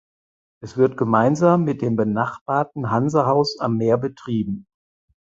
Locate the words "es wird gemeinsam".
0.63-1.63